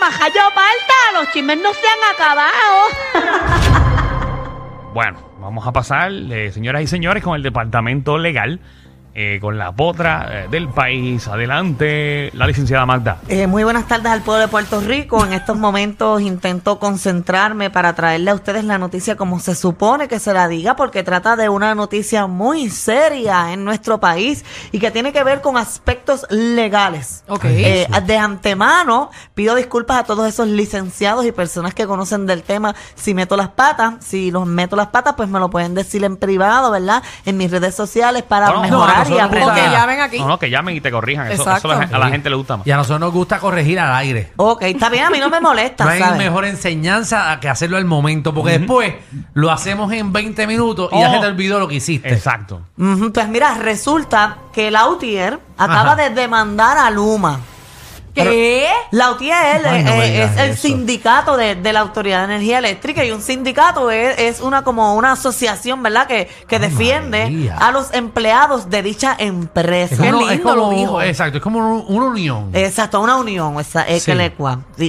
majayo 0.00 0.42
falta, 0.54 1.20
los 1.20 1.30
chismes 1.32 1.58
no 1.58 1.72
se 1.72 1.86
han 1.86 2.14
acabado. 2.14 3.70
Bueno, 4.92 5.20
vamos 5.40 5.64
a 5.68 5.72
pasar, 5.72 6.10
eh, 6.10 6.50
señoras 6.50 6.82
y 6.82 6.88
señores, 6.88 7.22
con 7.22 7.36
el 7.36 7.44
departamento 7.44 8.18
legal, 8.18 8.58
eh, 9.14 9.38
con 9.40 9.58
la 9.58 9.72
potra 9.72 10.44
eh, 10.44 10.48
del 10.48 10.68
país. 10.68 11.26
Adelante, 11.26 12.30
la 12.34 12.46
licenciada 12.46 12.86
Magda. 12.86 13.18
Eh, 13.28 13.46
muy 13.46 13.64
buenas 13.64 13.88
tardes 13.88 14.06
al 14.06 14.22
pueblo 14.22 14.42
de 14.42 14.48
Puerto 14.48 14.80
Rico. 14.80 15.24
En 15.24 15.32
estos 15.32 15.56
momentos 15.56 16.20
intento 16.20 16.78
concentrarme 16.78 17.70
para 17.70 17.94
traerle 17.94 18.30
a 18.30 18.34
ustedes 18.34 18.64
la 18.64 18.78
noticia 18.78 19.16
como 19.16 19.40
se 19.40 19.54
supone 19.54 20.06
que 20.06 20.20
se 20.20 20.32
la 20.32 20.46
diga, 20.46 20.76
porque 20.76 21.02
trata 21.02 21.34
de 21.34 21.48
una 21.48 21.74
noticia 21.74 22.26
muy 22.26 22.70
seria 22.70 23.52
en 23.52 23.64
nuestro 23.64 23.98
país 23.98 24.44
y 24.70 24.78
que 24.78 24.90
tiene 24.90 25.12
que 25.12 25.24
ver 25.24 25.40
con 25.40 25.56
aspectos 25.56 26.24
legales. 26.30 27.24
Ok. 27.28 27.44
Eh, 27.46 27.88
de 28.06 28.16
antemano 28.16 29.10
pido 29.34 29.54
disculpas 29.54 29.98
a 29.98 30.04
todos 30.04 30.28
esos 30.28 30.46
licenciados 30.46 31.26
y 31.26 31.32
personas 31.32 31.74
que 31.74 31.86
conocen 31.86 32.26
del 32.26 32.42
tema. 32.42 32.74
Si 32.94 33.14
meto 33.14 33.36
las 33.36 33.48
patas, 33.48 33.94
si 34.00 34.30
los 34.30 34.46
meto 34.46 34.76
las 34.76 34.88
patas, 34.88 35.14
pues 35.16 35.28
me 35.28 35.40
lo 35.40 35.50
pueden 35.50 35.74
decir 35.74 36.04
en 36.04 36.16
privado, 36.16 36.70
¿verdad? 36.70 37.02
En 37.24 37.36
mis 37.36 37.50
redes 37.50 37.74
sociales 37.74 38.22
para 38.22 38.60
mejorar 38.60 39.00
no, 39.08 39.09
y 39.16 39.18
a 39.18 39.22
nosotros 39.22 39.42
aprender. 39.42 39.64
nos 39.64 39.70
gusta- 39.72 39.80
llamen 39.80 40.00
aquí. 40.00 40.18
No, 40.18 40.28
no, 40.28 40.38
que 40.38 40.50
llamen 40.50 40.76
y 40.76 40.80
te 40.80 40.90
corrijan. 40.90 41.26
Eso, 41.30 41.42
Exacto. 41.42 41.68
eso 41.72 41.80
a 41.80 41.86
la- 41.86 41.96
a 41.96 41.98
la 41.98 42.08
gente 42.08 42.30
le 42.30 42.36
gusta 42.36 42.56
más. 42.58 42.66
Y 42.66 42.70
a 42.70 42.76
nosotros 42.76 43.00
nos 43.00 43.12
gusta 43.12 43.38
corregir 43.38 43.78
al 43.80 43.92
aire. 43.94 44.32
Ok, 44.36 44.62
está 44.62 44.88
bien, 44.88 45.04
a 45.04 45.10
mí 45.10 45.18
no 45.18 45.28
me 45.30 45.40
molesta, 45.40 45.84
No 45.84 45.90
hay 45.90 46.00
¿sabes? 46.00 46.18
mejor 46.18 46.44
enseñanza 46.44 47.38
que 47.40 47.48
hacerlo 47.48 47.76
al 47.76 47.84
momento, 47.84 48.32
porque 48.34 48.58
después 48.58 48.94
lo 49.34 49.50
hacemos 49.50 49.92
en 49.92 50.12
20 50.12 50.46
minutos 50.46 50.90
y 50.92 51.00
ya 51.00 51.08
Oh. 51.10 51.12
se 51.14 51.20
te 51.20 51.26
olvidó 51.26 51.58
lo 51.58 51.68
que 51.68 51.76
hiciste. 51.76 52.12
Exacto. 52.12 52.62
Ujú, 52.78 53.12
Pues 53.12 53.28
mira, 53.28 53.54
resulta 53.54 54.36
que 54.52 54.70
Lautier 54.70 55.38
acaba 55.58 55.92
Ajá. 55.92 55.96
de 55.96 56.10
demandar 56.10 56.78
a 56.78 56.90
Luma. 56.90 57.40
¿Qué? 58.14 58.68
Lautier 58.90 59.64
Ay, 59.66 59.80
eh, 59.80 59.84
no 59.84 59.92
eh, 60.02 60.22
es 60.24 60.36
el 60.36 60.50
eso. 60.50 60.62
sindicato 60.62 61.36
de, 61.36 61.54
de 61.54 61.72
la 61.72 61.80
Autoridad 61.80 62.26
de 62.26 62.34
Energía 62.34 62.58
Eléctrica 62.58 63.04
y 63.04 63.10
un 63.12 63.22
sindicato 63.22 63.90
es, 63.90 64.18
es 64.18 64.40
una 64.40 64.62
como 64.64 64.94
una 64.96 65.12
asociación, 65.12 65.82
¿verdad? 65.82 66.06
Que, 66.06 66.28
que 66.48 66.56
Ay, 66.56 66.62
defiende 66.62 67.22
María. 67.24 67.56
a 67.56 67.70
los 67.72 67.92
empleados 67.94 68.68
de 68.68 68.82
dicha 68.82 69.14
empresa. 69.18 69.94
Es 69.94 70.00
Qué 70.00 70.10
como- 70.10 70.22
es 70.28 70.36
lindo 70.36 70.50
como- 70.54 70.70
lo 70.72 70.76
dijo. 70.78 71.02
Exacto, 71.02 71.38
es 71.38 71.42
como 71.42 71.58
un- 71.60 71.84
una 71.88 72.06
unión. 72.06 72.50
Exacto, 72.52 73.00
una 73.00 73.16
unión, 73.16 73.58
esa, 73.60 73.82
es 73.86 74.02
Sí. 74.02 74.12
que 74.12 74.16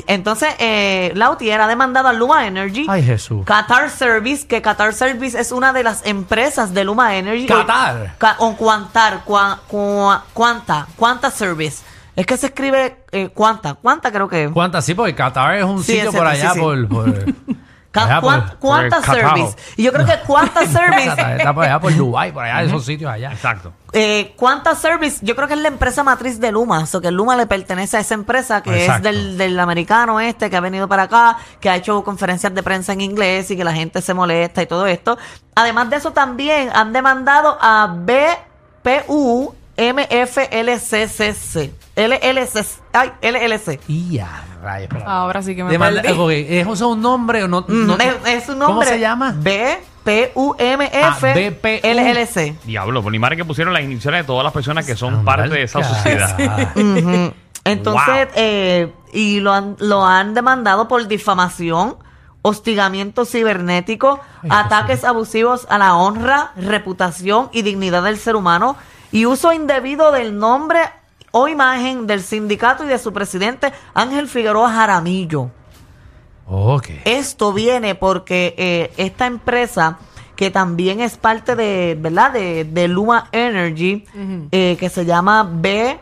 Entonces, 0.07 0.49
eh, 0.59 1.11
Lautier 1.15 1.61
ha 1.61 1.67
demandado 1.67 2.07
a 2.07 2.13
Luma 2.13 2.47
Energy. 2.47 2.85
Ay, 2.89 3.03
Jesús. 3.03 3.45
Qatar 3.45 3.89
Service, 3.89 4.47
que 4.47 4.61
Qatar 4.61 4.93
Service 4.93 5.39
es 5.39 5.51
una 5.51 5.73
de 5.73 5.83
las 5.83 6.05
empresas 6.05 6.73
de 6.73 6.83
Luma 6.83 7.15
Energy. 7.15 7.45
Qatar. 7.45 8.15
Ca- 8.17 8.35
o 8.39 8.55
Quantar, 8.55 9.23
Qua- 9.25 9.59
Qua- 9.67 10.23
Quanta, 10.33 10.87
Quanta 10.95 11.29
Service. 11.31 11.83
Es 12.15 12.25
que 12.25 12.37
se 12.37 12.47
escribe 12.47 13.03
eh, 13.11 13.29
Quanta, 13.29 13.75
Quanta 13.75 14.11
creo 14.11 14.27
que 14.27 14.45
es. 14.45 14.51
¿Cuántas? 14.51 14.83
Sí, 14.85 14.93
porque 14.93 15.15
Qatar 15.15 15.55
es 15.55 15.63
un 15.63 15.83
Sí, 15.83 15.93
sitio 15.93 16.11
por 16.11 16.27
allá 16.27 16.53
sí. 16.53 16.59
por... 16.59 16.87
por 16.87 17.09
allá 17.15 17.25
cacao. 17.91 19.03
Service. 19.03 19.55
Y 19.75 19.83
yo 19.83 19.91
creo 19.91 20.05
que 20.05 20.19
Quanta 20.25 20.65
Service, 20.65 21.09
está 21.37 21.53
por 21.53 21.65
allá 21.65 21.79
por 21.79 21.95
Dubai, 21.95 22.31
por 22.31 22.43
allá, 22.43 22.63
esos 22.63 22.85
sitios 22.85 23.11
allá. 23.11 23.31
Exacto. 23.31 23.73
eh, 23.91 24.33
Quanta 24.37 24.75
Service, 24.75 25.19
yo 25.21 25.35
creo 25.35 25.47
que 25.47 25.55
es 25.55 25.59
la 25.59 25.67
empresa 25.67 26.03
matriz 26.03 26.39
de 26.39 26.51
Luma. 26.51 26.79
O 26.79 26.85
sea, 26.85 27.01
que 27.01 27.11
Luma 27.11 27.35
le 27.35 27.47
pertenece 27.47 27.97
a 27.97 27.99
esa 27.99 28.13
empresa 28.13 28.63
que 28.63 28.85
Exacto. 28.85 29.09
es 29.09 29.15
del, 29.15 29.37
del 29.37 29.59
americano 29.59 30.19
este 30.19 30.49
que 30.49 30.55
ha 30.57 30.61
venido 30.61 30.87
para 30.87 31.03
acá, 31.03 31.37
que 31.59 31.69
ha 31.69 31.75
hecho 31.75 32.01
conferencias 32.03 32.53
de 32.53 32.63
prensa 32.63 32.93
en 32.93 33.01
inglés 33.01 33.51
y 33.51 33.57
que 33.57 33.63
la 33.63 33.73
gente 33.73 34.01
se 34.01 34.13
molesta 34.13 34.61
y 34.61 34.67
todo 34.67 34.87
esto. 34.87 35.17
Además 35.55 35.89
de 35.89 35.97
eso, 35.97 36.11
también 36.11 36.69
han 36.73 36.93
demandado 36.93 37.57
a 37.61 37.87
BPU 38.83 39.53
MFLCCC. 39.81 41.71
LLC. 41.95 42.65
Ay, 42.93 43.11
LLC. 43.21 43.79
Y 43.87 44.19
a 44.19 44.43
rayos. 44.61 44.89
Ahora 45.05 45.41
sí 45.41 45.55
que 45.55 45.63
me 45.63 45.71
Demanda- 45.71 46.01
perdí. 46.01 46.17
ok, 46.19 46.29
¿Es 46.31 46.67
eso 46.67 46.87
un 46.89 47.01
nombre 47.01 47.43
o 47.43 47.47
no? 47.47 47.61
Mm, 47.67 47.85
no- 47.87 47.97
es, 47.97 48.15
es 48.25 48.49
un 48.49 48.59
nombre. 48.59 48.75
¿Cómo 48.75 48.83
se 48.83 48.99
llama? 48.99 49.33
B-P-U-M-F 49.37 51.03
Ah, 51.03 51.17
BPU. 51.33 51.87
LLC. 51.87 52.55
Diablo, 52.65 53.01
por 53.03 53.11
ni 53.11 53.19
madre 53.19 53.37
que 53.37 53.45
pusieron 53.45 53.73
las 53.73 53.83
iniciales 53.83 54.21
de 54.21 54.27
todas 54.27 54.43
las 54.43 54.53
personas 54.53 54.85
que 54.85 54.95
son 54.95 55.25
parte 55.25 55.49
de 55.49 55.63
esa 55.63 55.83
sociedad. 55.83 56.37
Ujú. 56.75 57.33
Entonces, 57.63 58.25
Wow. 58.27 58.33
eh, 58.35 58.91
y 59.13 59.39
lo 59.39 59.53
han, 59.53 59.75
lo 59.79 60.05
han 60.05 60.33
demandado 60.33 60.87
por 60.87 61.07
difamación, 61.07 61.97
hostigamiento 62.41 63.23
cibernético, 63.25 64.19
Ay, 64.41 64.49
ataques 64.51 65.03
abusivos 65.03 65.67
a 65.69 65.77
la 65.77 65.95
honra, 65.95 66.53
reputación 66.55 67.49
y 67.51 67.61
dignidad 67.61 68.01
del 68.03 68.17
ser 68.17 68.35
humano 68.35 68.75
y 69.11 69.25
uso 69.25 69.53
indebido 69.53 70.11
del 70.11 70.37
nombre 70.37 70.79
o 71.31 71.47
imagen 71.47 72.07
del 72.07 72.21
sindicato 72.21 72.83
y 72.83 72.87
de 72.87 72.99
su 72.99 73.13
presidente 73.13 73.71
Ángel 73.93 74.27
Figueroa 74.27 74.71
Jaramillo. 74.71 75.49
Ok. 76.47 76.89
Esto 77.05 77.53
viene 77.53 77.95
porque 77.95 78.53
eh, 78.57 78.91
esta 78.97 79.25
empresa 79.25 79.97
que 80.35 80.49
también 80.49 80.99
es 81.01 81.17
parte 81.17 81.55
de, 81.55 81.95
¿verdad? 81.99 82.31
De, 82.33 82.65
de 82.65 82.87
Luma 82.87 83.29
Energy, 83.31 84.05
eh, 84.51 84.75
que 84.79 84.89
se 84.89 85.05
llama 85.05 85.43
BPUMF 85.43 85.97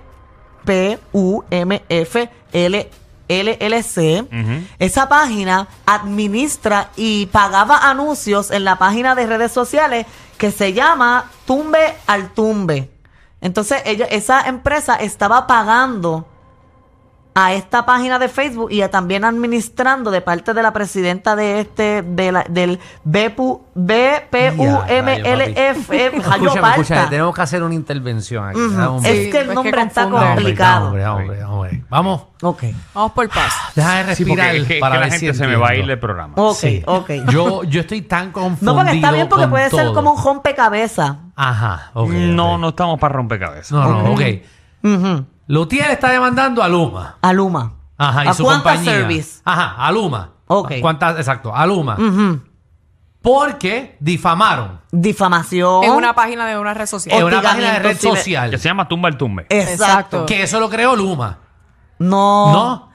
LLC. 3.27 4.23
Ujú. 4.23 4.63
Esa 4.79 5.09
página 5.09 5.67
administra 5.85 6.89
y 6.95 7.27
pagaba 7.27 7.89
anuncios 7.89 8.49
en 8.49 8.63
la 8.63 8.77
página 8.77 9.13
de 9.13 9.27
redes 9.27 9.51
sociales 9.51 10.05
que 10.37 10.51
se 10.51 10.73
llama 10.73 11.29
Tumbe 11.45 11.95
al 12.07 12.29
Tumbe. 12.33 12.89
Entonces, 13.41 13.81
ella, 13.85 14.05
esa 14.05 14.47
empresa 14.47 14.95
estaba 14.95 15.47
pagando 15.47 16.25
a 17.35 17.53
esta 17.53 17.85
página 17.85 18.19
de 18.19 18.27
Facebook 18.27 18.71
y 18.71 18.81
a 18.81 18.89
también 18.91 19.23
administrando 19.23 20.11
de 20.11 20.19
parte 20.21 20.53
de 20.53 20.63
la 20.63 20.73
presidenta 20.73 21.35
de 21.35 21.61
este 21.61 22.01
de 22.01 22.31
la, 22.31 22.43
del 22.49 22.79
BPU, 23.05 23.61
BPUMLF 23.75 25.89
Escúchame, 25.91 26.69
escúchame, 26.69 27.07
tenemos 27.09 27.35
que 27.35 27.41
hacer 27.41 27.63
una 27.63 27.75
intervención 27.75 28.45
aquí. 28.47 28.59
Es 29.07 29.31
que 29.31 29.39
el 29.41 29.49
es 29.49 29.55
nombre 29.55 29.73
que 29.73 29.81
está 29.81 30.09
complicado. 30.09 30.87
hombre, 30.87 31.07
hombre, 31.07 31.43
hombre. 31.45 31.83
Vamos, 31.89 32.21
Ok, 32.41 32.63
Vamos 32.93 33.11
por 33.11 33.27
paz. 33.29 33.53
deja 33.75 34.03
de 34.03 34.15
Sí, 34.15 34.23
respirar 34.23 34.47
porque 34.47 34.61
es 34.61 34.67
que, 34.67 34.73
es 34.75 34.79
para 34.81 34.95
que 34.95 34.99
la 35.01 35.09
gente 35.11 35.33
si 35.33 35.39
se 35.39 35.47
me 35.47 35.55
va 35.57 35.69
a 35.69 35.75
ir 35.75 35.85
del 35.85 35.99
programa. 35.99 36.33
ok, 36.37 36.55
Sí. 36.57 36.83
ok. 36.85 37.09
Yo, 37.29 37.63
yo 37.63 37.81
estoy 37.81 38.01
tan 38.03 38.31
confundido 38.31 38.59
No, 38.73 38.77
porque 38.79 38.95
está 38.95 39.11
bien 39.11 39.27
porque 39.29 39.47
puede 39.47 39.69
ser 39.69 39.91
como 39.93 40.13
un 40.13 40.23
rompecabezas. 40.23 41.17
Ajá, 41.35 41.91
no, 41.95 42.57
no 42.57 42.69
estamos 42.69 42.99
para 42.99 43.13
rompecabezas. 43.15 43.71
No, 43.71 44.03
no, 44.03 44.13
ok. 44.13 44.21
Ujú. 44.83 45.25
Lutier 45.49 45.89
está 45.89 46.11
demandando 46.11 46.61
a 46.61 46.67
Luma. 46.69 47.17
A 47.23 47.33
Luma. 47.33 47.73
Ajá, 47.97 48.23
y 48.25 48.27
a 48.27 48.33
su 48.35 48.43
Quanta 48.43 48.63
compañía. 48.75 48.93
Service. 48.93 49.41
Ajá, 49.43 49.75
a 49.77 49.91
Luma. 49.91 50.29
Ok. 50.45 50.73
¿Cuántas? 50.79 51.17
Exacto, 51.17 51.53
a 51.55 51.65
Luma. 51.65 51.95
Ujú. 51.95 52.39
Porque 53.21 53.97
difamaron 53.99 54.79
Difamación. 54.91 55.83
En 55.83 55.91
una 55.91 56.13
página 56.13 56.45
de 56.45 56.57
una 56.57 56.73
red 56.75 56.85
social. 56.85 57.17
en 57.19 57.25
una 57.25 57.41
página 57.41 57.73
de 57.73 57.79
red 57.79 57.91
Hostigamiento 57.93 58.07
ciber- 58.07 58.17
social. 58.23 58.51
Que 58.51 58.57
se 58.59 58.69
llama 58.69 58.87
Tumba 58.87 59.09
el 59.09 59.17
Tumbe. 59.17 59.47
Exacto. 59.49 59.73
Exacto. 59.83 60.25
Que 60.27 60.43
eso 60.43 60.59
lo 60.59 60.69
creó 60.69 60.95
Luma. 60.95 61.39
No. 61.97 62.53
¿No? 62.53 62.91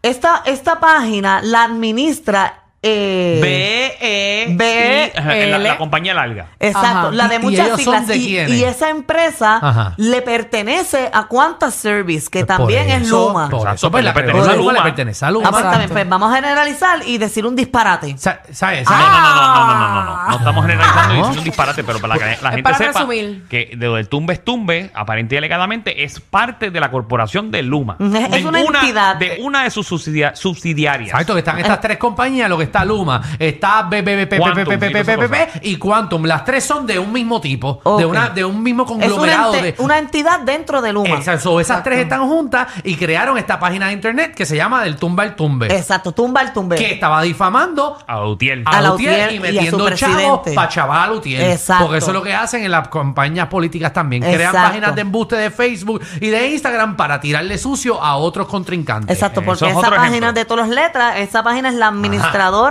Esta, 0.00 0.42
esta 0.46 0.78
página 0.78 1.42
la 1.42 1.64
administra. 1.64 2.62
Eh, 2.86 3.38
B, 3.42 3.96
E, 4.00 4.46
B, 4.56 5.12
I, 5.14 5.18
ajá, 5.18 5.28
la, 5.28 5.36
L. 5.36 5.58
la 5.58 5.76
compañía 5.78 6.14
larga. 6.14 6.46
Exacto, 6.60 6.86
Ajá. 7.08 7.10
la 7.12 7.28
de 7.28 7.34
¿Y- 7.34 7.38
y 7.38 7.40
muchas 7.42 7.66
ellos 7.66 7.82
son 7.82 7.94
siglas. 7.94 8.06
de 8.08 8.16
y, 8.16 8.26
quiénes? 8.26 8.50
y 8.52 8.64
esa 8.64 8.90
empresa 8.90 9.58
Ajá. 9.62 9.94
le 9.96 10.22
pertenece 10.22 11.10
a 11.12 11.24
Quanta 11.26 11.70
Service, 11.70 12.28
que 12.30 12.44
Pues 12.44 12.58
también 12.58 12.88
es 12.90 13.02
eso- 13.02 13.28
Luma. 13.28 13.48
Por 13.48 13.60
Exacto, 13.60 13.74
eso, 13.76 13.90
pues 13.90 13.92
pues 13.92 14.04
le 14.04 14.08
la 14.10 14.14
pertenece 14.14 14.50
a 14.50 14.54
Luma, 14.56 14.72
le 14.72 14.82
pertenece 14.82 15.24
a 15.24 15.28
Ah, 15.28 15.30
Luma. 15.30 15.50
pues, 15.50 15.62
bien, 15.62 15.72
Exacto. 15.74 15.92
pues 15.94 16.08
vamos 16.08 16.32
a 16.32 16.34
generalizar 16.36 16.98
y 17.06 17.18
decir 17.18 17.46
un 17.46 17.56
disparate. 17.56 18.16
Sa- 18.18 18.40
¿Sabes? 18.52 18.88
No, 18.88 18.96
no, 18.96 19.08
no, 19.08 19.20
no, 19.20 19.34
no, 19.34 19.54
no, 19.54 19.54
no, 19.88 20.04
no, 20.04 20.28
no. 20.30 20.36
estamos 20.36 20.66
generalizando 20.66 21.14
y 21.14 21.16
¿No? 21.16 21.22
diciendo 21.22 21.38
un 21.40 21.44
disparate, 21.44 21.84
pero 21.84 21.98
para 22.00 22.14
que 22.18 22.38
la, 22.42 22.50
gente 22.50 22.62
para 22.62 22.78
sepa 22.78 22.92
resumir. 22.92 23.44
que 23.48 23.70
de 23.76 23.86
lo 23.86 23.94
del 23.96 24.08
tumbe 24.08 24.34
es 24.34 24.44
tumbe, 24.44 24.90
aparente 24.94 25.34
y 25.34 25.38
alegadamente, 25.38 26.04
es 26.04 26.20
parte 26.20 26.70
de 26.70 26.80
la 26.80 26.90
corporación 26.90 27.50
de 27.50 27.62
Luma. 27.62 27.96
Es- 28.00 28.44
una 28.44 28.60
entidad. 28.60 29.16
De 29.16 29.38
una 29.42 29.64
de 29.64 29.70
sus 29.70 29.86
subsidia- 29.86 30.34
subsidiarias. 30.36 31.10
Exacto, 31.10 31.32
que 31.34 31.40
están 31.40 31.58
estas 31.58 31.80
tres 31.80 31.96
compañías, 31.98 32.48
lo 32.48 32.58
que 32.58 32.64
está 32.76 32.84
Luma, 32.84 33.22
está 33.38 33.82
BBBP, 33.82 35.62
y 35.62 35.76
Quantum. 35.76 36.24
Las 36.24 36.44
tres 36.44 36.64
son 36.64 36.86
de 36.86 36.98
un 36.98 37.12
mismo 37.12 37.40
tipo, 37.40 37.80
de, 37.98 38.04
una, 38.04 38.28
de 38.28 38.44
un 38.44 38.62
mismo 38.62 38.84
Es 38.84 38.90
una, 38.90 39.00
conglomerado 39.06 39.54
ente- 39.54 39.62
de... 39.62 39.74
una 39.78 39.98
entidad 39.98 40.40
dentro 40.40 40.82
de 40.82 40.92
Luma. 40.92 41.08
Exacto, 41.16 41.58
esas 41.60 41.82
tres 41.82 42.00
están 42.00 42.26
juntas 42.28 42.68
y 42.84 42.96
crearon 42.96 43.38
esta 43.38 43.58
página 43.58 43.86
de 43.86 43.94
internet 43.94 44.34
que 44.34 44.44
se 44.44 44.56
llama 44.56 44.82
Del 44.82 44.96
Tumba 44.96 45.22
al 45.22 45.34
Tumbe. 45.36 45.74
Exacto, 45.74 46.12
tumba 46.12 46.42
el 46.42 46.52
tumbe. 46.52 46.76
Que 46.76 46.92
estaba 46.92 47.22
difamando 47.22 47.96
A 48.06 48.26
Utiel. 48.26 48.62
a, 48.66 48.92
Utier 48.92 49.32
y 49.32 49.36
y 49.36 49.38
a 49.38 49.70
su 49.70 49.76
metiendo 49.78 49.90
chavos 49.90 50.40
para 50.54 50.68
chaval 50.68 51.00
a 51.00 51.06
Lutier. 51.14 51.50
Exacto. 51.50 51.84
Porque 51.84 51.98
eso 51.98 52.08
es 52.08 52.12
lo 52.14 52.22
que 52.22 52.34
hacen 52.34 52.64
en 52.64 52.70
las 52.70 52.88
campañas 52.88 53.48
políticas 53.48 53.92
también. 53.92 54.22
Crean 54.22 54.40
Exacto. 54.40 54.68
páginas 54.68 54.94
de 54.94 55.00
embuste 55.00 55.36
de 55.36 55.50
Facebook 55.50 56.02
y 56.20 56.28
de 56.28 56.48
Instagram 56.48 56.96
para 56.96 57.20
tirarle 57.20 57.56
sucio 57.58 58.02
a 58.02 58.16
otros 58.16 58.46
contrincantes. 58.48 59.16
Exacto, 59.16 59.40
Eso 59.40 59.46
porque 59.46 59.66
es 59.70 59.76
esa 59.78 59.90
página 59.90 60.06
ejemplo. 60.08 60.32
de 60.32 60.44
todas 60.44 60.68
las 60.68 60.76
letras, 60.76 61.14
esa 61.18 61.42
página 61.42 61.68
es 61.68 61.74
la 61.74 61.88
administradora 61.88 62.65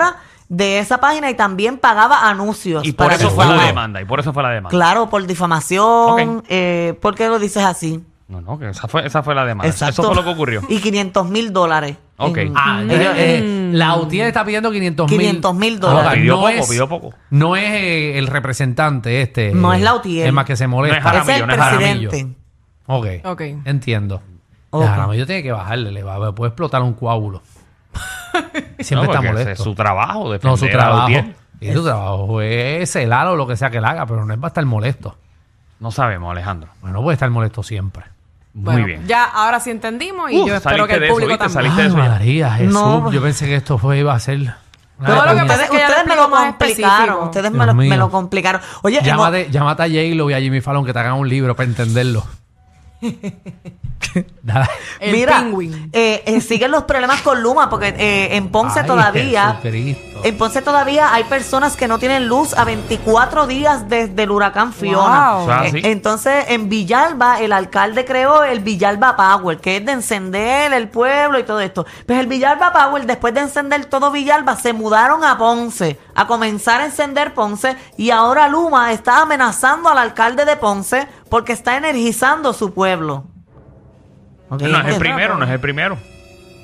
de 0.50 0.80
esa 0.80 1.00
página 1.00 1.30
y 1.30 1.34
también 1.34 1.78
pagaba 1.78 2.30
anuncios. 2.30 2.86
Y 2.86 2.92
por 2.92 3.08
para 3.08 3.18
eso 3.18 3.30
fue 3.32 3.46
la 3.46 3.64
demanda. 3.64 4.02
Y 4.02 4.06
por 4.06 4.20
eso 4.20 4.34
fue 4.34 4.44
la 4.44 4.50
demanda. 4.50 4.70
Claro, 4.70 5.10
por 5.10 5.26
difamación. 5.26 6.38
Ok. 6.40 6.46
Eh, 6.50 6.98
¿Por 7.02 7.16
qué 7.16 7.28
lo 7.28 7.40
dices 7.40 7.64
así? 7.64 8.04
No, 8.28 8.42
no, 8.42 8.58
que 8.58 8.70
esa 8.70 8.88
fue, 8.88 9.06
esa 9.06 9.22
fue 9.22 9.36
la 9.36 9.46
demanda. 9.46 9.70
Exacto. 9.70 10.02
Eso 10.02 10.04
fue 10.04 10.16
lo 10.16 10.24
que 10.24 10.30
ocurrió. 10.32 10.62
Y 10.68 10.80
500 10.80 11.30
mil 11.30 11.54
dólares. 11.54 11.98
Ok. 12.18 12.38
En- 12.38 12.54
Ah, 12.56 12.82
eh, 12.90 13.70
la 13.74 14.00
está 14.12 14.46
pidiendo 14.46 14.72
500 14.72 15.12
mil. 15.12 15.42
500.000 15.42 15.80
dólares. 15.80 16.14
Pidió 16.14 16.34
no 16.34 16.40
poco, 16.40 16.50
es, 16.50 16.70
pidió 16.70 16.90
poco. 16.90 17.14
No 17.30 17.56
es 17.56 17.66
eh, 17.66 18.18
el 18.18 18.28
representante 18.28 19.22
este. 19.22 19.54
No 19.54 19.74
eh, 19.74 19.78
es 19.78 19.84
la 19.84 19.96
UTIER. 19.96 20.28
El 20.28 20.34
más 20.34 20.46
que 20.46 20.56
se 20.56 20.66
molesta. 20.66 21.00
No 21.02 21.10
es 21.10 21.22
Ese 21.22 21.32
es 21.34 21.42
el 21.42 21.46
Jaramillo, 21.46 21.48
no 21.48 21.64
es 21.64 22.10
presidente. 22.10 22.36
Ok. 22.88 23.08
Ok. 23.26 23.42
Entiendo. 23.66 24.22
Ok. 24.72 24.86
Jaramillo 24.86 25.26
tiene 25.26 25.44
que 25.44 25.52
bajarle, 25.52 25.92
le 25.92 26.04
va, 26.04 26.34
puede 26.34 26.50
explotar 26.50 26.82
un 26.82 26.94
coágulo. 26.94 27.42
Siempre 28.86 29.08
No, 29.08 29.14
está 29.14 29.22
molesto. 29.32 29.52
Es 29.52 29.60
su 29.60 29.76
trabajo, 29.76 30.32
defender 30.32 30.52
no, 30.52 30.58
su 30.58 30.68
trabajo. 30.68 31.10
Y 31.60 31.72
su 31.74 31.84
trabajo 31.84 32.42
es 32.42 32.90
celar 32.92 33.28
o 33.28 33.36
lo 33.36 33.48
que 33.48 33.56
sea 33.58 33.70
que 33.70 33.78
él 33.78 33.86
haga, 33.86 34.06
pero 34.06 34.26
no 34.26 34.34
es 34.34 34.40
para 34.40 34.50
estar 34.50 34.66
molesto. 34.66 35.18
No 35.80 35.92
sabemos, 35.92 36.32
Alejandro. 36.32 36.70
Bueno, 36.82 37.02
puede 37.02 37.14
estar 37.16 37.30
molesto 37.30 37.64
siempre. 37.64 38.04
Muy 38.54 38.64
Bueno, 38.64 38.86
bien. 38.88 39.08
Ya, 39.08 39.26
ahora 39.26 39.60
sí 39.60 39.70
entendimos 39.72 40.32
y 40.32 40.40
Uf, 40.40 40.48
yo 40.48 40.56
espero 40.56 40.88
que 40.88 40.94
el 40.94 41.00
de 41.02 41.06
eso, 41.08 41.14
público 41.16 41.32
¿viste? 41.32 41.44
también. 41.54 41.74
Saliste 41.74 41.82
de 41.82 41.88
eso 41.90 41.98
ya. 41.98 42.10
María, 42.10 42.52
Jesús. 42.52 42.74
No. 42.74 43.12
Yo 43.12 43.22
pensé 43.22 43.46
que 43.48 43.56
esto 43.56 43.78
fue, 43.78 44.00
iba 44.00 44.14
a 44.14 44.20
ser. 44.20 44.40
una 44.40 44.56
Todo 45.08 45.16
lo 45.16 45.22
que 45.24 45.28
vergüenza. 45.28 45.48
pasa 45.54 45.64
es 45.66 45.70
que 45.72 45.78
ya 45.78 45.88
ustedes 45.90 46.08
me 46.08 46.16
lo 46.16 46.30
complicaron. 46.30 47.24
Ustedes 47.26 47.52
me 47.52 47.66
lo, 47.66 47.74
me 47.74 47.84
mío. 47.86 47.98
lo 47.98 48.10
complicaron. 48.10 48.62
Oye, 48.84 48.96
hemos- 49.00 49.08
Llámate, 49.08 49.52
llámate 49.52 49.84
a 49.84 49.88
J-Lo 49.88 50.30
y 50.30 50.34
a 50.34 50.40
Jimmy 50.40 50.62
Fallon 50.62 50.86
que 50.86 50.94
te 50.94 51.00
hagan 51.00 51.14
un 51.14 51.28
libro 51.28 51.54
para 51.56 51.68
entenderlo. 51.68 52.24
El 55.00 55.12
mira, 55.12 55.46
eh, 55.92 56.24
eh, 56.26 56.42
siguen 56.42 56.72
los 56.72 56.84
problemas 56.84 57.22
con 57.22 57.42
Luma 57.42 57.70
porque 57.70 57.90
eh, 57.90 58.38
en 58.38 58.50
Ponce 58.50 58.80
Ay, 58.82 58.88
todavía, 58.88 59.60
Jesucristo. 59.62 60.22
en 60.24 60.38
Ponce 60.38 60.62
todavía 60.62 61.14
hay 61.14 61.26
personas 61.26 61.76
que 61.76 61.88
no 61.88 62.00
tienen 62.00 62.28
luz 62.28 62.54
a 62.54 62.64
24 62.64 63.46
días 63.48 63.90
desde 63.90 64.24
el 64.24 64.32
huracán 64.32 64.72
Fiona. 64.72 65.32
Wow. 65.34 65.44
O 65.44 65.46
sea, 65.48 65.66
Eh, 65.66 65.72
sí. 65.72 65.82
Entonces, 65.84 66.46
en 66.48 66.70
Villalba, 66.70 67.42
el 67.42 67.52
alcalde 67.52 68.06
creó 68.06 68.44
el 68.44 68.62
Villalba 68.62 69.16
Power, 69.18 69.58
que 69.60 69.78
es 69.78 69.86
de 69.86 69.92
encender 69.92 70.72
el 70.72 70.88
pueblo 70.88 71.38
y 71.40 71.44
todo 71.44 71.60
esto. 71.60 71.86
Pues 72.06 72.20
el 72.20 72.28
Villalba 72.28 72.72
Power, 72.72 73.06
después 73.06 73.34
de 73.34 73.42
encender 73.42 73.86
todo 73.86 74.12
Villalba, 74.12 74.56
se 74.56 74.72
mudaron 74.72 75.26
a 75.26 75.38
Ponce, 75.38 76.00
a 76.16 76.26
comenzar 76.28 76.80
a 76.82 76.86
encender 76.86 77.34
Ponce, 77.34 77.76
y 77.98 78.12
ahora 78.12 78.48
Luma 78.48 78.94
está 78.94 79.22
amenazando 79.22 79.90
al 79.90 79.98
alcalde 79.98 80.46
de 80.46 80.56
Ponce 80.56 81.08
porque 81.30 81.54
está 81.54 81.78
energizando 81.78 82.54
su 82.54 82.74
pueblo. 82.74 83.26
Ok, 84.50 84.62
no 84.64 84.80
es 84.82 84.94
el 84.94 85.00
primero, 85.00 85.38
no 85.38 85.46
es 85.46 85.52
el 85.52 85.60
primero. 85.60 85.98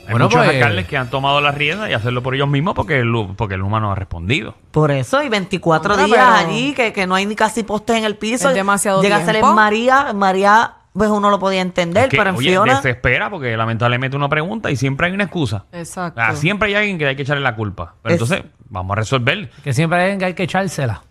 Hay 0.07 0.11
Bueno, 0.13 0.25
muchos 0.25 0.43
pues- 0.43 0.55
alcaldes 0.55 0.87
que 0.87 0.97
han 0.97 1.09
tomado 1.09 1.39
la 1.41 1.51
rienda 1.51 1.89
y 1.89 1.93
hacerlo 1.93 2.21
por 2.23 2.33
ellos 2.35 2.47
mismos 2.47 2.73
porque 2.75 2.99
el, 2.99 3.11
porque 3.37 3.55
el 3.55 3.61
humano 3.61 3.91
ha 3.91 3.95
respondido. 3.95 4.55
Por 4.71 4.91
eso, 4.91 5.21
y 5.23 5.29
24 5.29 5.93
Hombre, 5.93 6.07
días 6.07 6.27
allí, 6.27 6.73
que, 6.73 6.91
que 6.91 7.05
no 7.07 7.15
hay 7.15 7.25
ni 7.25 7.35
casi 7.35 7.63
postes 7.63 7.97
en 7.97 8.03
el 8.03 8.17
piso. 8.17 8.49
Es 8.49 8.55
demasiado 8.55 9.01
Llega 9.01 9.17
a 9.17 9.25
ser 9.25 9.37
en. 9.37 9.53
María, 9.53 10.11
María, 10.13 10.73
pues 10.93 11.09
uno 11.09 11.29
lo 11.29 11.39
podía 11.39 11.61
entender, 11.61 12.05
Es 12.05 12.09
que, 12.09 12.17
pero 12.17 12.31
en 12.31 12.35
oye, 12.35 12.49
Fiona... 12.49 12.75
desespera 12.75 13.29
porque 13.29 13.55
lamentablemente 13.55 14.17
uno 14.17 14.27
pregunta 14.27 14.69
y 14.71 14.75
siempre 14.75 15.07
hay 15.07 15.13
una 15.13 15.23
excusa. 15.25 15.65
Exacto. 15.71 16.19
Ah, 16.21 16.35
siempre 16.35 16.69
hay 16.69 16.75
alguien 16.75 16.97
que 16.97 17.07
hay 17.07 17.15
que 17.15 17.21
echarle 17.21 17.43
la 17.43 17.55
culpa. 17.55 17.93
Pero 18.01 18.15
Es- 18.15 18.21
entonces, 18.21 18.43
vamos 18.69 18.91
a 18.93 18.95
resolver. 18.99 19.49
Que 19.63 19.71
siempre 19.71 19.99
hay 19.99 20.03
alguien 20.05 20.19
que 20.19 20.25
hay 20.25 20.33
que 20.33 20.43
echársela. 20.43 21.03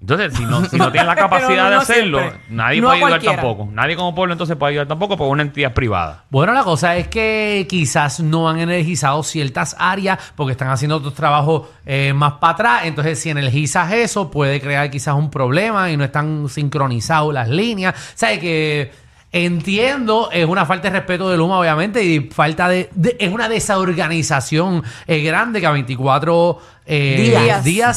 Entonces, 0.00 0.34
si 0.34 0.44
no, 0.44 0.64
si 0.64 0.76
no 0.76 0.92
tienes 0.92 1.06
la 1.08 1.16
capacidad 1.16 1.64
no 1.64 1.70
de 1.70 1.76
hacerlo, 1.76 2.18
siempre. 2.20 2.40
nadie 2.50 2.80
puede 2.80 2.94
ayudar 2.94 3.10
cualquiera. 3.10 3.36
tampoco. 3.36 3.68
Nadie 3.72 3.96
como 3.96 4.14
pueblo 4.14 4.32
entonces 4.32 4.56
puede 4.56 4.70
ayudar 4.70 4.86
tampoco 4.86 5.16
por 5.16 5.28
una 5.28 5.42
entidad 5.42 5.74
privada. 5.74 6.24
Bueno, 6.30 6.52
la 6.52 6.62
cosa 6.62 6.96
es 6.96 7.08
que 7.08 7.66
quizás 7.68 8.20
no 8.20 8.48
han 8.48 8.60
energizado 8.60 9.22
ciertas 9.22 9.74
áreas 9.78 10.18
porque 10.36 10.52
están 10.52 10.68
haciendo 10.68 10.96
otros 10.96 11.14
trabajos 11.14 11.68
eh, 11.84 12.12
más 12.14 12.34
para 12.34 12.52
atrás. 12.52 12.80
Entonces, 12.84 13.18
si 13.18 13.30
energizas 13.30 13.92
eso, 13.92 14.30
puede 14.30 14.60
crear 14.60 14.88
quizás 14.90 15.14
un 15.14 15.30
problema 15.30 15.90
y 15.90 15.96
no 15.96 16.04
están 16.04 16.48
sincronizados 16.48 17.34
las 17.34 17.48
líneas. 17.48 17.94
O 17.94 18.18
sea, 18.18 18.38
que 18.38 19.07
entiendo, 19.32 20.30
es 20.32 20.46
una 20.46 20.64
falta 20.66 20.88
de 20.90 20.98
respeto 20.98 21.28
de 21.30 21.36
Luma, 21.36 21.58
obviamente, 21.58 22.02
y 22.04 22.20
falta 22.30 22.68
de. 22.68 22.88
de- 22.94 23.16
es 23.18 23.32
una 23.32 23.48
desorganización 23.48 24.82
eh, 25.06 25.22
grande 25.22 25.60
que 25.60 25.66
a 25.66 25.70
24 25.72 26.58
eh, 26.86 27.16
Días. 27.30 27.64
días, 27.64 27.96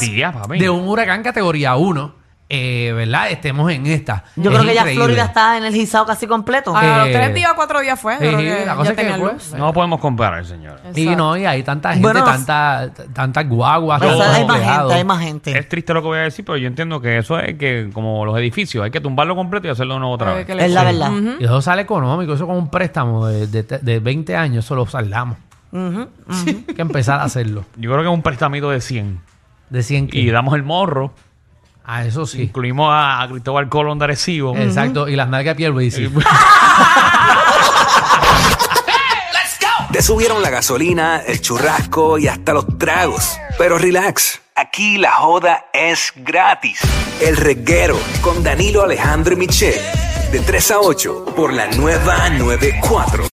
de 0.60 0.70
un 0.70 0.86
huracán 0.88 1.22
categoría 1.22 1.76
1, 1.76 2.14
eh, 2.54 2.92
¿verdad? 2.92 3.30
Estemos 3.30 3.72
en 3.72 3.86
esta. 3.86 4.24
Yo 4.36 4.50
Es 4.50 4.56
creo 4.58 4.68
que 4.68 4.74
ya 4.74 4.80
increíble. 4.82 5.04
Florida 5.04 5.24
está 5.24 5.56
energizado 5.56 6.04
casi 6.04 6.26
completo. 6.26 6.76
A 6.76 6.98
los 6.98 7.08
Eh, 7.08 7.12
tres 7.14 7.34
días 7.34 7.50
o 7.52 7.56
cuatro 7.56 7.80
días 7.80 7.98
fue. 7.98 8.18
sí, 8.18 8.24
yo 8.26 8.30
creo 8.36 8.58
que 8.58 8.66
la 8.66 8.74
cosa 8.76 8.84
ya 8.84 8.90
es 8.90 8.96
que 8.96 9.02
tenía 9.12 9.16
luz. 9.32 9.54
No 9.56 9.72
podemos 9.72 10.00
comparar, 10.00 10.44
señora. 10.44 10.76
Y 10.94 11.00
Exacto. 11.00 11.16
no, 11.16 11.36
y 11.38 11.46
hay 11.46 11.62
tanta 11.62 11.92
gente, 11.94 12.02
Bueno, 12.02 12.22
tanta, 12.24 12.90
tantas 13.14 13.48
guaguas. 13.48 14.02
O 14.02 14.04
sea, 14.04 14.10
tantos 14.18 14.34
hay 14.36 14.44
más 14.44 14.56
empleados. 14.56 14.82
gente, 14.92 14.94
hay 14.98 15.04
más 15.04 15.20
gente. 15.22 15.58
Es 15.58 15.68
triste 15.68 15.94
lo 15.94 16.02
que 16.02 16.08
voy 16.08 16.18
a 16.18 16.22
decir, 16.22 16.44
pero 16.44 16.58
yo 16.58 16.66
entiendo 16.68 17.00
que 17.00 17.16
eso 17.18 17.38
es 17.38 17.56
que, 17.56 17.88
como 17.94 18.26
los 18.26 18.36
edificios, 18.38 18.84
hay 18.84 18.90
que 18.90 19.00
tumbarlo 19.00 19.34
completo 19.34 19.66
y 19.68 19.70
hacerlo 19.70 19.94
de 19.94 20.00
nuevo 20.00 20.14
otra 20.14 20.34
vez. 20.34 20.46
Es 20.48 20.70
la 20.72 20.80
Sí. 20.80 20.86
verdad. 20.86 21.10
Ujú. 21.10 21.30
Y 21.40 21.44
eso 21.44 21.62
sale 21.62 21.80
económico, 21.82 22.34
eso 22.34 22.46
con 22.46 22.56
un 22.56 22.68
préstamo 22.68 23.26
de, 23.26 23.46
de, 23.46 23.62
de 23.62 23.98
20 24.00 24.36
años, 24.36 24.64
eso 24.66 24.74
lo 24.74 24.86
saldamos. 24.86 25.38
Hay 25.72 26.54
que 26.74 26.82
empezar 26.82 27.20
a 27.20 27.24
hacerlo. 27.24 27.64
Yo 27.76 27.90
creo 27.90 28.02
que 28.02 28.08
es 28.08 28.14
un 28.14 28.22
prestamito 28.22 28.68
de 28.68 28.80
100. 28.82 29.20
De 29.70 29.82
100 29.82 30.10
Y 30.12 30.30
damos 30.30 30.54
el 30.54 30.62
morro, 30.62 31.14
Ah, 31.84 32.04
eso 32.04 32.26
sí. 32.26 32.42
incluimos 32.42 32.88
a, 32.90 33.22
a 33.22 33.28
Cristóbal 33.28 33.68
Colón 33.68 33.98
de 33.98 34.04
Arecibo. 34.04 34.56
Exacto. 34.56 35.08
Y 35.08 35.16
las 35.16 35.28
nalgas 35.28 35.54
de 35.54 35.56
Pierluisi. 35.56 36.08
Te 39.92 40.00
subieron 40.00 40.40
la 40.40 40.48
gasolina, 40.48 41.18
el 41.26 41.40
churrasco 41.42 42.16
y 42.18 42.26
hasta 42.26 42.54
los 42.54 42.78
tragos. 42.78 43.38
Pero 43.58 43.76
relax, 43.76 44.40
aquí 44.54 44.96
la 44.96 45.10
joda 45.12 45.66
es 45.74 46.14
gratis. 46.16 46.78
El 47.20 47.36
reguero 47.36 47.98
con 48.22 48.42
Danilo 48.42 48.82
Alejandro 48.84 49.34
y 49.34 49.36
Michel. 49.36 49.78
De 50.32 50.40
3 50.40 50.70
a 50.70 50.78
8 50.80 51.26
por 51.36 51.52
la 51.52 51.66
nueva 51.72 52.30
94. 52.30 53.26